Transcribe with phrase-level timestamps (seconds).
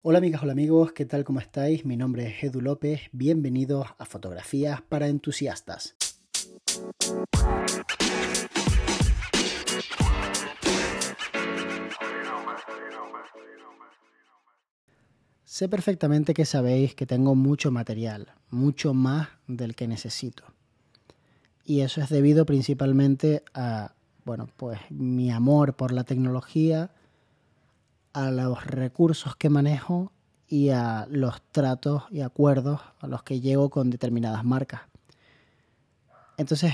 [0.00, 1.24] Hola amigas, hola amigos, ¿qué tal?
[1.24, 1.84] ¿Cómo estáis?
[1.84, 5.96] Mi nombre es Edu López, bienvenidos a Fotografías para Entusiastas.
[15.42, 20.44] Sé perfectamente que sabéis que tengo mucho material, mucho más del que necesito.
[21.64, 26.92] Y eso es debido principalmente a, bueno, pues mi amor por la tecnología,
[28.18, 30.10] a los recursos que manejo
[30.48, 34.80] y a los tratos y acuerdos a los que llego con determinadas marcas.
[36.36, 36.72] Entonces,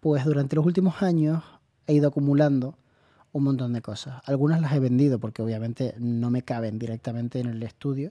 [0.00, 1.42] pues durante los últimos años
[1.86, 2.76] he ido acumulando
[3.32, 4.20] un montón de cosas.
[4.26, 8.10] Algunas las he vendido porque obviamente no me caben directamente en el estudio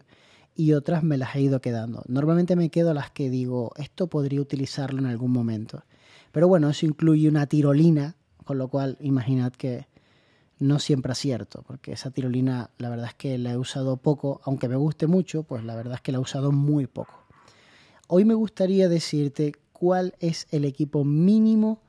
[0.56, 2.02] y otras me las he ido quedando.
[2.08, 5.84] Normalmente me quedo las que digo, esto podría utilizarlo en algún momento.
[6.32, 9.86] Pero bueno, eso incluye una tirolina, con lo cual imaginad que
[10.62, 14.70] no siempre acierto, porque esa tirolina la verdad es que la he usado poco, aunque
[14.70, 17.26] me guste mucho, pues la verdad es que la he usado muy poco.
[18.08, 21.82] Hoy me gustaría decirte cuál es el equipo mínimo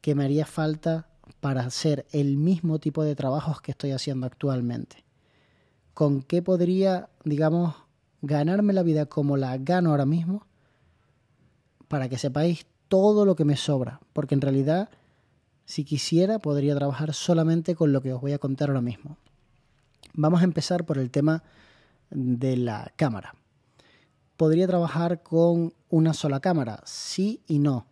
[0.00, 1.08] que me haría falta
[1.40, 5.04] para hacer el mismo tipo de trabajos que estoy haciendo actualmente.
[5.92, 7.74] ¿Con qué podría, digamos,
[8.22, 10.46] ganarme la vida como la gano ahora mismo?
[11.88, 14.88] Para que sepáis todo lo que me sobra, porque en realidad
[15.64, 19.16] si quisiera, podría trabajar solamente con lo que os voy a contar ahora mismo.
[20.12, 21.42] Vamos a empezar por el tema
[22.10, 23.34] de la cámara.
[24.36, 26.80] ¿Podría trabajar con una sola cámara?
[26.84, 27.86] Sí y no.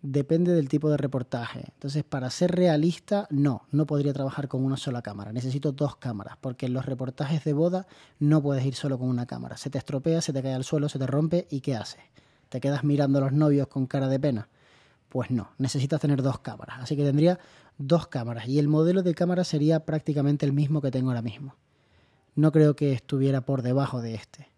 [0.00, 1.64] Depende del tipo de reportaje.
[1.74, 5.32] Entonces, para ser realista, no, no podría trabajar con una sola cámara.
[5.32, 7.86] Necesito dos cámaras, porque en los reportajes de boda
[8.20, 9.56] no puedes ir solo con una cámara.
[9.56, 12.00] Se te estropea, se te cae al suelo, se te rompe y ¿qué haces?
[12.48, 14.48] Te quedas mirando a los novios con cara de pena.
[15.16, 16.80] Pues no, necesitas tener dos cámaras.
[16.82, 17.38] Así que tendría
[17.78, 21.54] dos cámaras y el modelo de cámara sería prácticamente el mismo que tengo ahora mismo.
[22.34, 24.50] No creo que estuviera por debajo de este.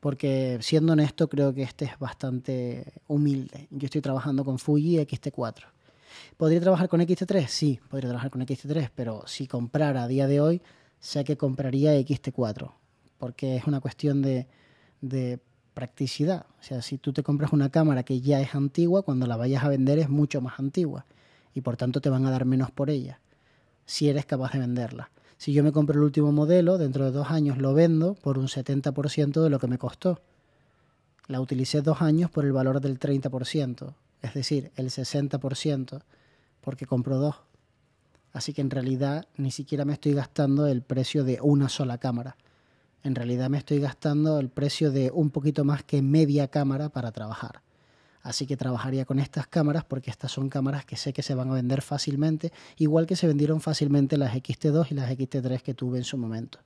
[0.00, 3.68] Porque siendo honesto, creo que este es bastante humilde.
[3.70, 5.64] Yo estoy trabajando con Fuji XT4.
[6.36, 7.46] ¿Podría trabajar con XT3?
[7.46, 10.60] Sí, podría trabajar con XT3, pero si comprara a día de hoy,
[11.00, 12.70] sé que compraría XT4.
[13.16, 14.46] Porque es una cuestión de,
[15.00, 15.38] de
[15.76, 16.46] practicidad.
[16.58, 19.62] O sea, si tú te compras una cámara que ya es antigua, cuando la vayas
[19.62, 21.04] a vender es mucho más antigua
[21.52, 23.20] y por tanto te van a dar menos por ella,
[23.84, 25.10] si eres capaz de venderla.
[25.36, 28.46] Si yo me compro el último modelo, dentro de dos años lo vendo por un
[28.46, 30.22] 70% de lo que me costó.
[31.26, 36.00] La utilicé dos años por el valor del 30%, es decir, el 60%,
[36.62, 37.36] porque compro dos.
[38.32, 42.38] Así que en realidad ni siquiera me estoy gastando el precio de una sola cámara
[43.06, 47.12] en realidad me estoy gastando el precio de un poquito más que media cámara para
[47.12, 47.62] trabajar.
[48.20, 51.48] Así que trabajaría con estas cámaras porque estas son cámaras que sé que se van
[51.50, 55.98] a vender fácilmente, igual que se vendieron fácilmente las XT2 y las XT3 que tuve
[55.98, 56.58] en su momento.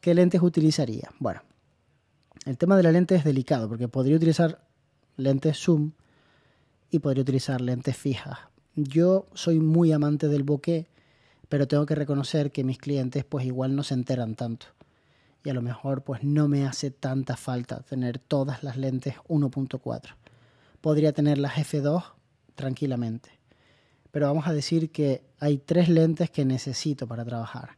[0.00, 1.08] ¿Qué lentes utilizaría?
[1.20, 1.42] Bueno,
[2.46, 4.66] el tema de la lente es delicado porque podría utilizar
[5.16, 5.92] lentes zoom
[6.90, 8.38] y podría utilizar lentes fijas.
[8.74, 10.88] Yo soy muy amante del bokeh,
[11.48, 14.73] pero tengo que reconocer que mis clientes pues igual no se enteran tanto
[15.44, 20.14] y a lo mejor pues no me hace tanta falta tener todas las lentes 1.4.
[20.80, 22.02] Podría tener las F2
[22.54, 23.30] tranquilamente.
[24.10, 27.76] Pero vamos a decir que hay tres lentes que necesito para trabajar.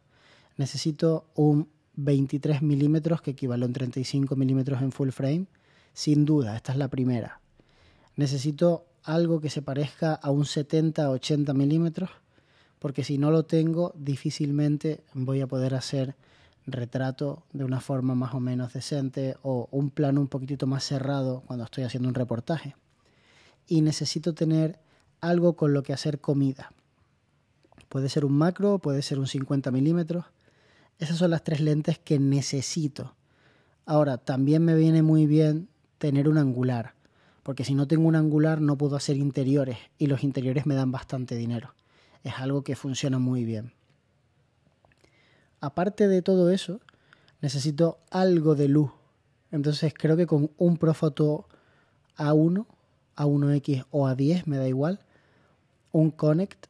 [0.56, 5.46] Necesito un 23 milímetros que equivale a un 35 milímetros en full frame.
[5.92, 7.40] Sin duda, esta es la primera.
[8.14, 12.10] Necesito algo que se parezca a un 70-80 milímetros
[12.78, 16.14] porque si no lo tengo difícilmente voy a poder hacer
[16.66, 21.42] retrato de una forma más o menos decente o un plano un poquitito más cerrado
[21.46, 22.74] cuando estoy haciendo un reportaje.
[23.66, 24.78] Y necesito tener
[25.20, 26.72] algo con lo que hacer comida.
[27.88, 30.24] Puede ser un macro, puede ser un 50 milímetros.
[30.98, 33.14] Esas son las tres lentes que necesito.
[33.84, 36.94] Ahora, también me viene muy bien tener un angular,
[37.42, 40.90] porque si no tengo un angular no puedo hacer interiores y los interiores me dan
[40.90, 41.74] bastante dinero.
[42.24, 43.75] Es algo que funciona muy bien
[45.60, 46.80] aparte de todo eso,
[47.40, 48.90] necesito algo de luz.
[49.50, 51.46] Entonces creo que con un Profoto
[52.16, 52.66] A1,
[53.16, 55.00] A1X o A10, me da igual,
[55.92, 56.66] un Connect,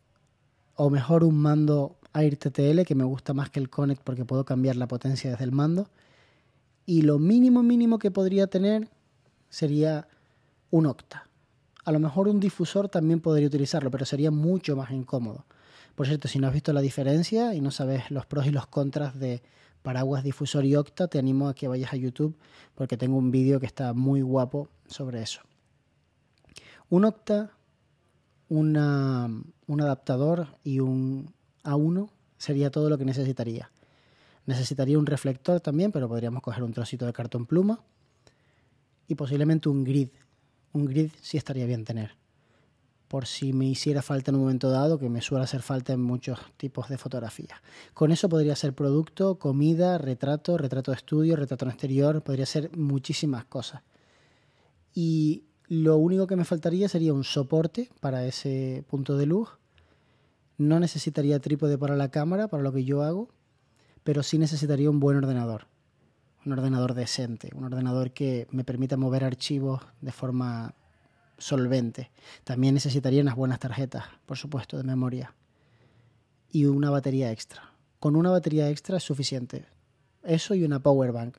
[0.75, 4.77] o mejor un mando AirTTL, que me gusta más que el Connect porque puedo cambiar
[4.77, 5.89] la potencia desde el mando.
[6.85, 8.89] Y lo mínimo mínimo que podría tener
[9.49, 10.07] sería
[10.71, 11.29] un Octa.
[11.85, 15.45] A lo mejor un difusor también podría utilizarlo, pero sería mucho más incómodo.
[15.97, 18.67] Por cierto, si no has visto la diferencia y no sabes los pros y los
[18.67, 19.43] contras de
[19.83, 22.37] paraguas, difusor y octa, te animo a que vayas a YouTube
[22.75, 25.41] porque tengo un vídeo que está muy guapo sobre eso.
[26.91, 27.51] Un octa,
[28.49, 28.77] un
[29.81, 31.33] adaptador y un
[31.65, 33.71] A1 sería todo lo que necesitaría.
[34.45, 37.81] Necesitaría un reflector también, pero podríamos coger un trocito de cartón pluma
[39.09, 40.11] y posiblemente un grid.
[40.73, 42.15] Un grid sí estaría bien tener,
[43.17, 46.03] por si me hiciera falta en un momento dado, que me suele hacer falta en
[46.03, 47.63] muchos tipos de fotografía.
[47.95, 52.77] Con eso podría ser producto, comida, retrato, retrato de estudio, retrato en exterior, podría ser
[52.77, 53.81] muchísimas cosas.
[54.93, 59.49] Y lo único que me faltaría sería un soporte para ese punto de luz.
[60.59, 63.31] No necesitaría trípode para la cámara, para lo que yo hago
[64.05, 65.67] pero sí necesitaría un buen ordenador,
[66.45, 70.75] un ordenador decente, un ordenador que me permita mover archivos de forma
[71.39, 72.11] solvente.
[72.45, 75.35] También necesitaría unas buenas tarjetas, por supuesto, de memoria
[76.51, 77.73] y una batería extra.
[77.99, 79.67] Con una batería extra es suficiente.
[80.23, 81.37] Eso y una power bank.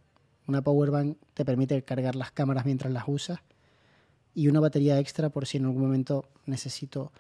[0.48, 3.40] Una power bank te permite cargar las cámaras mientras las usas
[4.34, 7.12] y una batería extra por si en algún momento necesito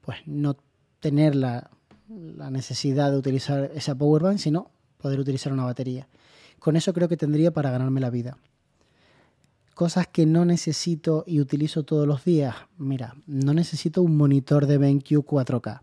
[0.00, 0.56] pues no
[1.00, 1.70] tener la
[2.08, 6.08] la necesidad de utilizar esa power bank, sino poder utilizar una batería.
[6.58, 8.38] Con eso creo que tendría para ganarme la vida.
[9.78, 12.56] Cosas que no necesito y utilizo todos los días.
[12.78, 15.82] Mira, no necesito un monitor de BenQ 4K.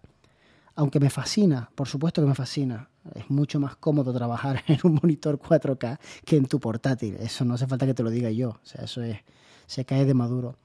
[0.75, 2.89] Aunque me fascina, por supuesto que me fascina.
[3.13, 7.15] Es mucho más cómodo trabajar en un monitor 4K que en tu portátil.
[7.21, 8.49] Eso no hace falta que te lo diga yo.
[8.49, 9.19] O sea, eso es,
[9.65, 10.57] se cae de maduro.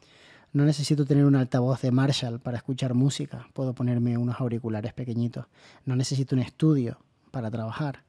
[0.52, 3.46] No necesito tener un altavoz de Marshall para escuchar música.
[3.52, 5.46] Puedo ponerme unos auriculares pequeñitos.
[5.84, 6.98] No necesito un estudio
[7.30, 8.02] para trabajar.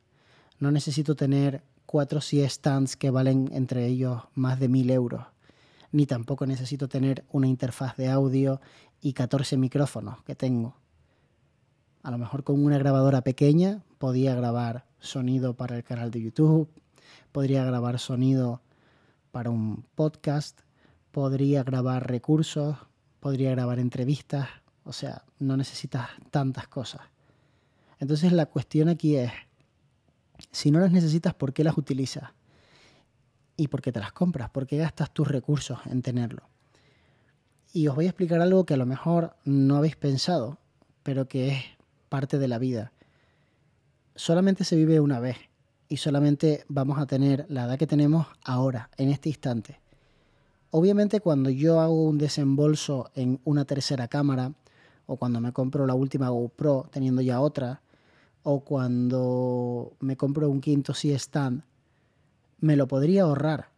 [0.57, 5.25] No necesito tener cuatro C stands que valen entre ellos más de mil euros.
[5.91, 8.61] Ni tampoco necesito tener una interfaz de audio
[9.01, 10.77] y 14 micrófonos que tengo.
[12.01, 16.69] A lo mejor con una grabadora pequeña podía grabar sonido para el canal de YouTube,
[17.33, 18.61] podría grabar sonido
[19.33, 20.61] para un podcast,
[21.11, 22.77] podría grabar recursos,
[23.19, 24.47] podría grabar entrevistas,
[24.85, 27.01] o sea, no necesitas tantas cosas.
[27.99, 29.33] Entonces la cuestión aquí es,
[30.51, 32.31] si no las necesitas, ¿por qué las utilizas?
[33.57, 34.49] ¿Y por qué te las compras?
[34.49, 36.49] ¿Por qué gastas tus recursos en tenerlo?
[37.73, 40.57] Y os voy a explicar algo que a lo mejor no habéis pensado,
[41.03, 41.63] pero que es
[42.09, 42.91] parte de la vida.
[44.15, 45.37] Solamente se vive una vez
[45.87, 49.79] y solamente vamos a tener la edad que tenemos ahora, en este instante.
[50.69, 54.53] Obviamente cuando yo hago un desembolso en una tercera cámara,
[55.05, 57.81] o cuando me compro la última GoPro teniendo ya otra,
[58.43, 61.63] o cuando me compro un quinto C-Stand,
[62.59, 63.69] me lo podría ahorrar.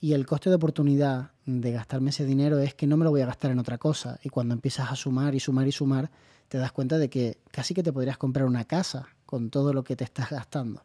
[0.00, 3.20] Y el coste de oportunidad de gastarme ese dinero es que no me lo voy
[3.20, 4.18] a gastar en otra cosa.
[4.22, 6.10] Y cuando empiezas a sumar y sumar y sumar,
[6.48, 9.84] te das cuenta de que casi que te podrías comprar una casa con todo lo
[9.84, 10.82] que te estás gastando.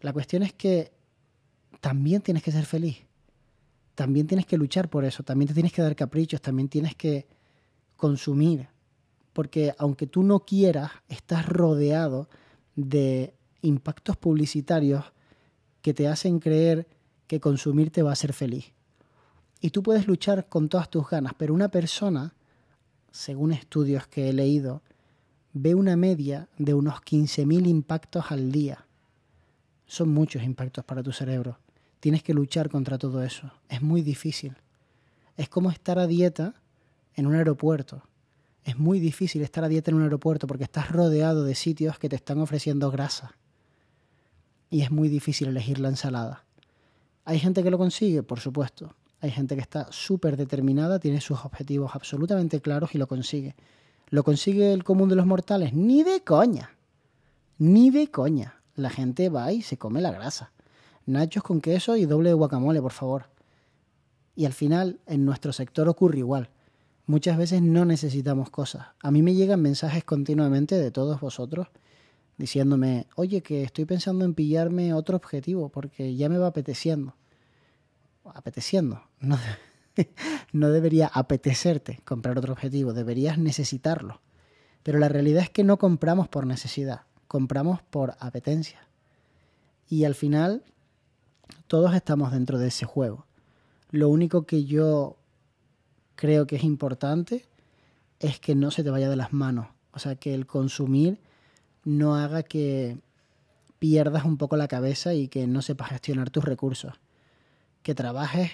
[0.00, 0.92] La cuestión es que
[1.80, 3.04] también tienes que ser feliz
[3.94, 7.26] también tienes que luchar por eso, también te tienes que dar caprichos, también tienes que
[7.96, 8.68] consumir,
[9.34, 12.30] porque aunque tú no quieras, estás rodeado
[12.76, 15.12] de impactos publicitarios
[15.82, 16.88] que te hacen creer
[17.26, 18.72] que consumir te va a hacer feliz.
[19.60, 22.34] Y tú puedes luchar con todas tus ganas, pero una persona,
[23.10, 24.82] según estudios que he leído,
[25.52, 28.86] ve una media de unos 15.000 impactos al día.
[29.86, 31.58] Son muchos impactos para tu cerebro.
[32.00, 33.50] Tienes que luchar contra todo eso.
[33.68, 34.56] Es muy difícil.
[35.36, 36.54] Es como estar a dieta
[37.14, 38.02] en un aeropuerto.
[38.64, 42.08] Es muy difícil estar a dieta en un aeropuerto porque estás rodeado de sitios que
[42.08, 43.36] te están ofreciendo grasa.
[44.70, 46.44] Y es muy difícil elegir la ensalada.
[47.24, 48.22] ¿Hay gente que lo consigue?
[48.22, 48.94] Por supuesto.
[49.20, 53.54] Hay gente que está súper determinada, tiene sus objetivos absolutamente claros y lo consigue.
[54.08, 55.72] ¿Lo consigue el común de los mortales?
[55.72, 56.70] Ni de coña.
[57.58, 58.60] Ni de coña.
[58.74, 60.50] La gente va y se come la grasa
[61.06, 63.26] nachos con queso y doble de guacamole, por favor.
[64.36, 66.48] Y al final, en nuestro sector ocurre igual.
[67.06, 68.86] Muchas veces no necesitamos cosas.
[69.00, 71.68] A mí me llegan mensajes continuamente de todos vosotros
[72.38, 77.14] diciéndome, oye, que estoy pensando en pillarme otro objetivo porque ya me va apeteciendo.
[78.24, 79.02] Apeteciendo.
[79.20, 79.38] No,
[80.52, 84.20] no debería apetecerte comprar otro objetivo, deberías necesitarlo.
[84.82, 88.88] Pero la realidad es que no compramos por necesidad, compramos por apetencia.
[89.88, 90.62] Y al final
[91.66, 93.26] todos estamos dentro de ese juego.
[93.90, 95.18] Lo único que yo
[96.16, 97.44] creo que es importante
[98.20, 99.68] es que no se te vaya de las manos.
[99.92, 101.18] O sea, que el consumir
[101.84, 102.98] no haga que
[103.78, 106.94] pierdas un poco la cabeza y que no sepas gestionar tus recursos.
[107.82, 108.50] Que trabajes,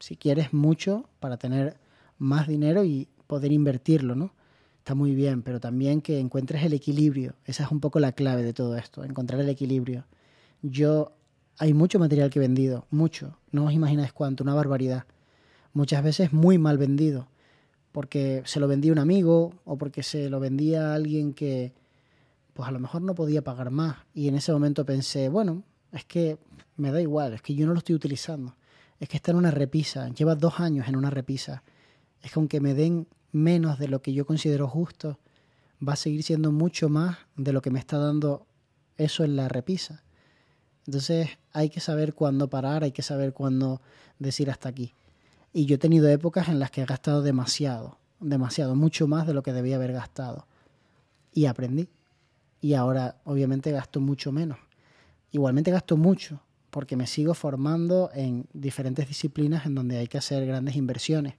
[0.00, 1.76] si quieres, mucho para tener
[2.18, 4.32] más dinero y poder invertirlo, ¿no?
[4.78, 7.34] Está muy bien, pero también que encuentres el equilibrio.
[7.44, 10.04] Esa es un poco la clave de todo esto, encontrar el equilibrio.
[10.62, 11.12] Yo
[11.58, 13.36] hay mucho material que he vendido, mucho.
[13.52, 15.04] No os imagináis cuánto, una barbaridad.
[15.72, 17.28] Muchas veces muy mal vendido,
[17.92, 21.72] porque se lo vendía un amigo o porque se lo vendía a alguien que
[22.52, 23.96] pues a lo mejor no podía pagar más.
[24.12, 25.62] Y en ese momento pensé, bueno,
[25.92, 26.38] es que
[26.76, 28.56] me da igual, es que yo no lo estoy utilizando.
[28.98, 31.62] Es que está en una repisa, lleva dos años en una repisa.
[32.22, 35.18] Es que aunque me den menos de lo que yo considero justo,
[35.86, 38.46] va a seguir siendo mucho más de lo que me está dando
[38.96, 40.02] eso en la repisa.
[40.86, 43.80] Entonces hay que saber cuándo parar, hay que saber cuándo
[44.18, 44.92] decir hasta aquí.
[45.52, 49.34] Y yo he tenido épocas en las que he gastado demasiado, demasiado, mucho más de
[49.34, 50.46] lo que debía haber gastado.
[51.32, 51.88] Y aprendí.
[52.60, 54.58] Y ahora obviamente gasto mucho menos.
[55.32, 56.40] Igualmente gasto mucho,
[56.70, 61.34] porque me sigo formando en diferentes disciplinas en donde hay que hacer grandes inversiones.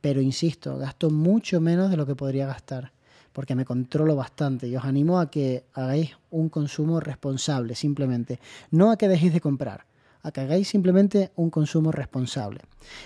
[0.00, 2.92] Pero insisto, gasto mucho menos de lo que podría gastar,
[3.32, 8.40] porque me controlo bastante y os animo a que hagáis un consumo responsable, simplemente.
[8.70, 9.86] No a que dejéis de comprar,
[10.22, 12.60] a que hagáis simplemente un consumo responsable.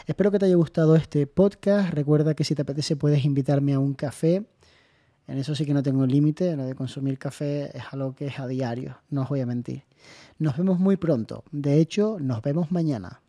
[0.06, 1.92] Espero que te haya gustado este podcast.
[1.92, 4.46] Recuerda que si te apetece puedes invitarme a un café.
[5.26, 8.38] En eso sí que no tengo límite, lo de consumir café es algo que es
[8.38, 9.82] a diario, no os voy a mentir.
[10.38, 13.22] Nos vemos muy pronto, de hecho nos vemos mañana.